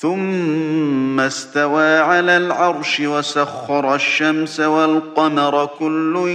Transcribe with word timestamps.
ثم 0.00 1.20
استوى 1.20 1.98
على 1.98 2.36
العرش 2.36 3.00
وسخر 3.00 3.94
الشمس 3.94 4.60
والقمر 4.60 5.66
كل 5.78 6.28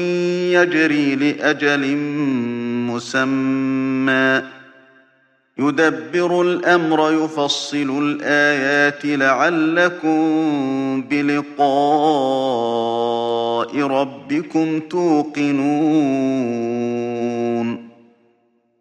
يجري 0.54 1.16
لأجل 1.16 1.96
مسمى. 2.92 4.42
يدبر 5.58 6.42
الأمر 6.42 7.24
يفصل 7.24 8.00
الآيات 8.04 9.06
لعلكم 9.06 10.22
بلقاء 11.02 11.62
ربكم 13.78 14.80
توقنون. 14.80 16.22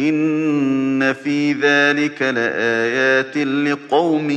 إن 0.00 1.12
في 1.12 1.52
ذلك 1.52 2.22
لآيات 2.22 3.36
لقوم 3.38 4.30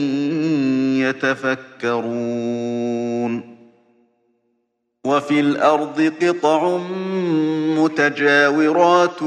يتفكرون 1.83 2.37
وفي 5.07 5.39
الأرض 5.39 6.13
قطع 6.21 6.77
متجاورات 7.77 9.21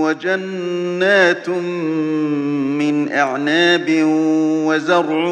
وجنات 0.00 1.48
من 1.48 3.12
أعناب 3.12 3.86
وزرع 4.66 5.26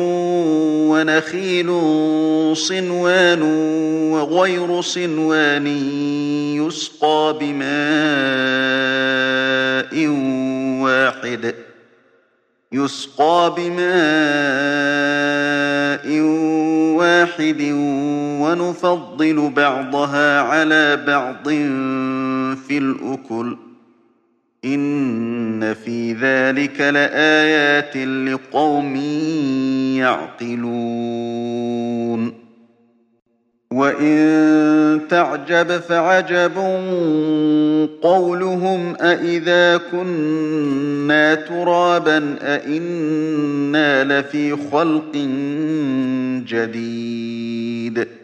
ونخيل 0.91 1.71
صنوان 2.57 3.43
وغير 4.13 4.81
صنوان 4.81 5.67
يسقى 6.57 7.39
بماء 7.41 7.65
واحد 10.85 11.55
يسقى 12.73 13.55
بماء 13.57 13.95
واحد 16.97 17.61
ونفضل 18.45 19.51
بعضها 19.57 20.41
على 20.41 21.05
بعض 21.07 21.49
في 22.69 22.79
الأكل. 22.79 23.57
إن 24.65 25.75
في 25.75 26.13
ذلك 26.13 26.81
لآيات 26.81 27.97
لقوم 27.97 28.97
يعقلون. 29.97 31.45
وإن 33.73 35.01
تعجب 35.11 35.81
فعجب 35.81 36.57
قولهم 38.03 38.95
أإذا 39.01 39.77
كنا 39.93 41.35
ترابا 41.35 42.37
أإنا 42.43 44.05
لفي 44.05 44.57
خلق 44.73 45.17
جديد. 46.49 48.24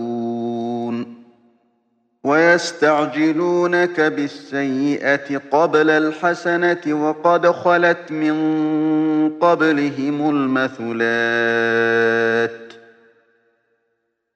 ويستعجلونك 2.51 4.01
بالسيئة 4.01 5.37
قبل 5.51 5.89
الحسنة 5.89 6.81
وقد 6.87 7.47
خلت 7.47 8.11
من 8.11 8.35
قبلهم 9.39 10.29
المثلات. 10.29 10.91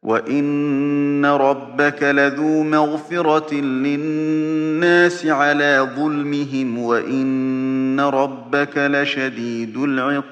وإن 0.04 1.26
ربك 1.26 2.04
لذو 2.04 2.64
مغفرة 2.64 3.54
للناس 3.54 5.26
على 5.26 5.90
ظلمهم 5.96 6.80
وإن 6.80 8.00
ربك 8.00 8.78
لشديد 8.78 9.78
العقاب. 9.78 10.26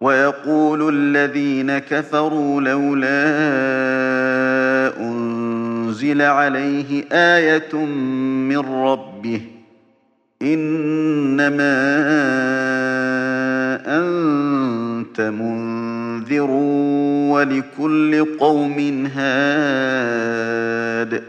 ويقول 0.00 0.94
الذين 0.94 1.78
كفروا 1.78 2.60
لولا 2.60 4.01
أنزل 6.02 6.22
عليه 6.22 7.04
آية 7.12 7.76
من 7.76 8.58
ربه. 8.58 9.40
إنما 10.42 11.74
أنت 13.86 15.20
منذر 15.20 16.50
ولكل 17.30 18.24
قوم 18.38 19.06
هاد. 19.16 21.22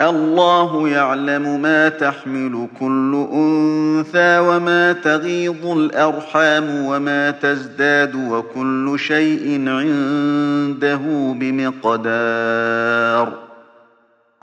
الله 0.00 0.88
يعلم 0.88 1.62
ما 1.62 1.88
تحمل 1.88 2.68
كل 2.80 3.26
أنثى 3.32 4.38
وما 4.38 4.92
تغيض 4.92 5.66
الأرحام 5.66 6.84
وما 6.84 7.30
تزداد 7.30 8.14
وكل 8.14 8.94
شيء 8.98 9.68
عنده 9.68 11.00
بمقدار. 11.40 13.43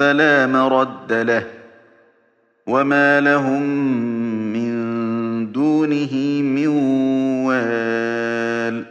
فلا 0.00 0.46
مرد 0.46 1.12
له 1.12 1.46
وما 2.66 3.20
لهم 3.20 3.62
من 4.52 4.72
دونه 5.52 6.14
من 6.42 6.66
وال 7.46 8.84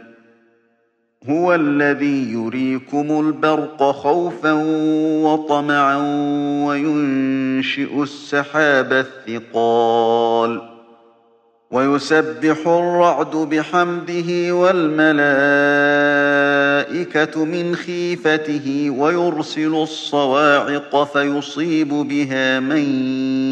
هو 1.28 1.54
الذي 1.54 2.32
يريكم 2.32 3.20
البرق 3.26 3.82
خوفا 3.82 4.52
وطمعا 5.24 5.96
وينشئ 6.66 8.02
السحاب 8.02 8.92
الثقال 8.92 10.62
ويسبح 11.70 12.66
الرعد 12.66 13.36
بحمده 13.36 14.54
والملائكة 14.54 16.29
من 17.36 17.74
خيفته 17.74 18.90
ويرسل 18.98 19.74
الصواعق 19.74 21.12
فيصيب 21.12 21.88
بها 21.88 22.60
من 22.60 22.84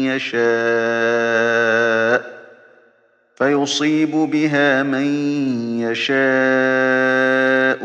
يشاء 0.05 1.59
فيصيب 3.35 4.11
بها 4.11 4.83
من 4.83 5.05
يشاء 5.79 6.19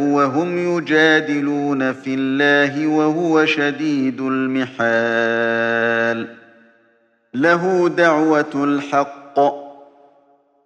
وهم 0.01 0.77
يجادلون 0.77 1.93
في 1.93 2.15
الله 2.15 2.87
وهو 2.87 3.47
شديد 3.47 4.21
المحال 4.21 5.65
له 7.35 7.89
دعوة 7.89 8.51
الحق 8.55 9.24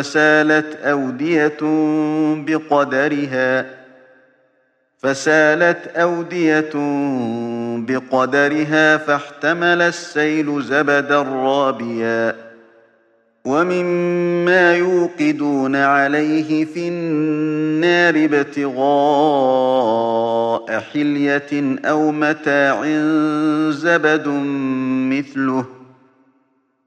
فسالت 0.00 0.76
أودية 0.84 1.58
بقدرها. 2.46 3.66
فسالت 4.98 5.96
أودية 5.96 6.70
بقدرها 7.76 8.96
فاحتمل 8.96 9.82
السيل 9.82 10.62
زبدا 10.62 11.22
رابيا. 11.22 12.36
ومما 13.44 14.76
يوقدون 14.76 15.76
عليه 15.76 16.64
في 16.64 16.88
النار 16.88 18.14
ابتغاء 18.24 18.80
حلية 20.80 21.78
أو 21.84 22.10
متاع 22.10 22.84
زبد 23.70 24.28
مثله. 25.12 25.79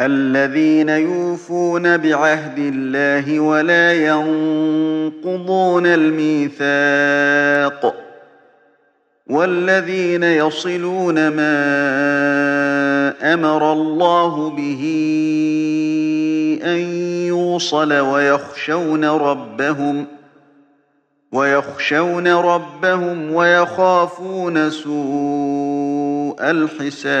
الذين 0.00 0.88
يوفون 0.88 1.96
بعهد 1.96 2.58
الله 2.58 3.40
ولا 3.40 3.92
ينقضون 3.92 5.86
الميثاق 5.86 7.14
والذين 9.26 10.22
يصلون 10.22 11.28
ما 11.28 11.54
أمر 13.34 13.72
الله 13.72 14.50
به 14.50 14.82
أن 16.64 16.78
يوصل 17.26 17.92
ويخشون 17.92 19.04
ربهم 19.04 20.04
ۖ 20.04 20.08
ويخشون 21.32 22.28
ربهم 22.28 23.32
ويخافون 23.34 24.70
سوء 24.70 26.36
الحساب 26.50 27.20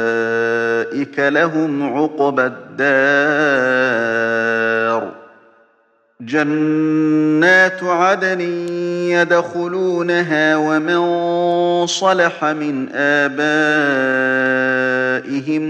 لهم 1.19 1.97
عقبى 1.97 2.45
الدار. 2.45 3.91
جنات 6.21 7.83
عدن 7.83 8.41
يدخلونها 9.11 10.55
ومن 10.55 11.01
صلح 11.87 12.45
من 12.45 12.89
آبائهم 12.93 13.35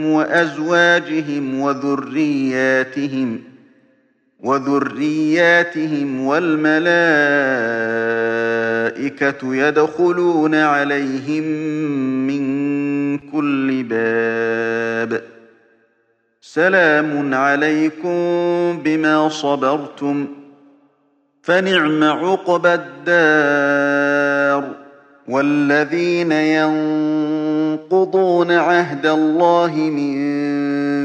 وأزواجهم 0.06 1.60
وذرياتهم 1.60 3.40
وذرياتهم 4.40 6.26
والملائكة 6.26 6.82
يدخلون 9.56 10.56
عليهم 10.56 11.44
كل 13.34 13.84
باب. 13.84 15.22
سلام 16.42 17.34
عليكم 17.34 18.14
بما 18.84 19.30
صبرتم. 19.30 20.28
فنعم 21.42 22.04
عقبى 22.04 22.74
الدار. 22.74 24.72
والذين 25.28 26.32
ينقضون 27.82 28.52
عهد 28.52 29.06
الله 29.06 29.76
من 29.76 30.22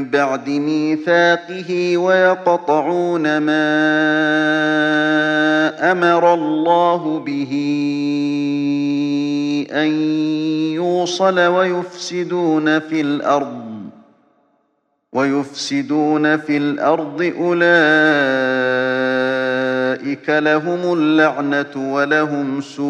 بعد 0.09 0.49
ميثاقه 0.49 1.97
ويقطعون 1.97 3.37
ما 3.37 3.77
أمر 5.91 6.33
الله 6.33 7.19
به. 7.25 7.53
أن 9.71 9.87
يوصل 10.73 11.39
ويفسدون 11.39 12.79
في 12.79 13.01
الأرض 13.01 13.77
ويفسدون 15.13 16.37
في 16.37 16.57
الأرض 16.57 17.21
أولئك 17.21 17.59
لهم 20.29 20.93
اللعنة 20.93 21.93
ولهم 21.93 22.61
سوء 22.61 22.87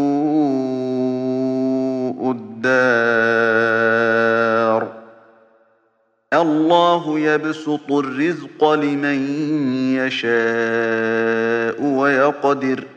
الدار. 2.32 3.68
الله 6.34 7.20
يبسط 7.20 7.92
الرزق 7.92 8.74
لمن 8.74 9.30
يشاء 9.96 11.82
ويقدر 11.84 12.80
ۖ. 12.80 12.97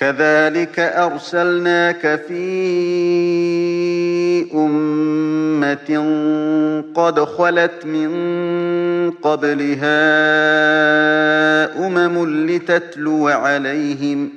كذلك 0.00 0.78
أرسلناك 0.78 2.20
في 2.28 2.42
أمة 4.54 5.90
قد 6.94 7.20
خلت 7.20 7.86
من 7.86 8.10
قبلها 9.10 10.00
أمم 11.86 12.46
لتتلو 12.46 13.28
عليهم 13.28 14.30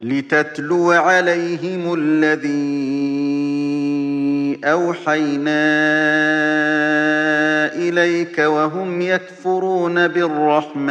لتتلو 0.00 0.90
عليهم 0.90 1.94
الذي 1.94 3.10
أوحينا 4.64 5.60
إليك 7.74 8.38
وهم 8.38 9.02
يكفرون 9.02 10.08
بالرحمن 10.08 10.90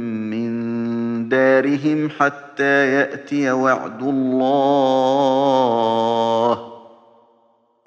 دارهم 1.31 2.09
حتى 2.19 2.93
يأتي 2.93 3.51
وعد 3.51 4.03
الله. 4.03 4.51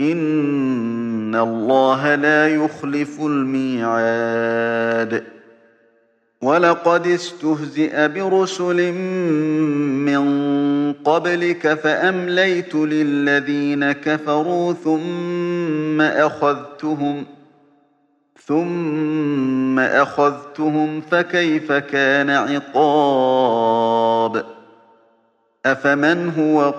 إن 0.01 1.35
الله 1.35 2.15
لا 2.15 2.49
يخلف 2.49 3.21
الميعاد. 3.21 5.25
ولقد 6.43 7.07
استهزئ 7.07 8.09
برسل 8.09 8.93
من 8.93 10.25
قبلك 10.93 11.75
فأمليت 11.75 12.75
للذين 12.75 13.93
كفروا 13.93 14.73
ثم 14.73 16.01
أخذتهم 16.01 17.25
ۖ 17.25 17.27
ثم 18.47 19.79
أخذتهم 19.79 21.01
فكيف 21.01 21.73
كان 21.73 22.31
عقاب 22.31 23.65
أفمن 25.67 26.33
هو 26.39 26.71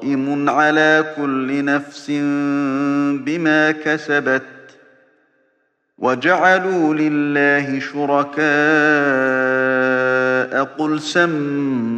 قائم 0.00 0.48
على 0.48 1.14
كل 1.16 1.64
نفس 1.64 2.10
بما 3.24 3.70
كسبت 3.70 4.42
وجعلوا 5.98 6.94
لله 6.94 7.80
شركاء 7.80 8.48
قل 10.64 11.00
سموهم 11.00 11.97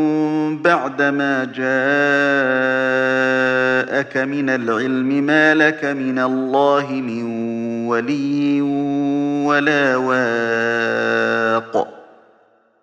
بعدما 0.57 1.43
جاءك 1.43 1.61
من 4.17 4.49
العلم 4.49 5.07
ما 5.07 5.53
لك 5.53 5.85
من 5.85 6.19
الله 6.19 6.91
من 6.91 7.23
ولي 7.87 8.61
ولا 9.47 9.95
واق. 9.95 11.87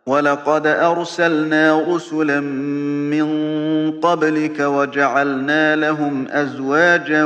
ولقد 0.06 0.66
أرسلنا 0.66 1.84
رسلا 1.88 2.40
من 2.40 3.28
قبلك 4.00 4.60
وجعلنا 4.60 5.76
لهم 5.76 6.28
أزواجا 6.28 7.24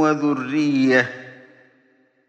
وذرية. 0.00 1.23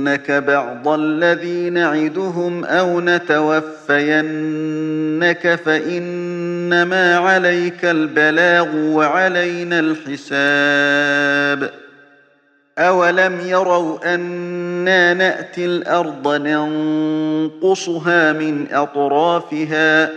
نرينك 0.00 0.30
بعض 0.30 0.88
الذي 0.88 1.70
نعدهم 1.70 2.64
أو 2.64 3.00
نتوفينك 3.00 4.24
فإنما 5.64 7.16
عليك 7.16 7.84
البلاغ 7.84 8.76
وعلينا 8.76 9.78
الحساب. 9.78 11.70
أولم 12.78 13.40
يروا 13.46 14.14
أنا 14.14 15.14
نأتي 15.14 15.64
الأرض 15.64 16.28
ننقصها 16.28 18.32
من 18.32 18.66
أطرافها؟ 18.72 20.10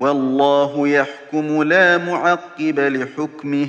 والله 0.00 0.88
يحكم 0.88 1.62
لا 1.62 1.98
معقب 1.98 2.80
لحكمه. 2.80 3.68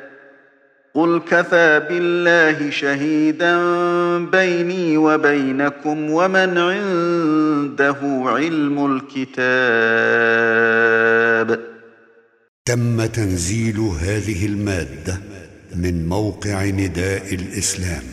قل 0.93 1.21
كفى 1.29 1.81
بالله 1.89 2.69
شهيدا 2.69 3.57
بيني 4.25 4.97
وبينكم 4.97 6.11
ومن 6.11 6.57
عنده 6.57 7.97
علم 8.25 8.85
الكتاب 8.95 9.41
تم 12.65 13.05
تنزيل 13.05 13.79
هذه 13.79 14.45
المادة 14.45 15.19
من 15.75 16.09
موقع 16.09 16.65
نداء 16.65 17.33
الإسلام 17.33 18.03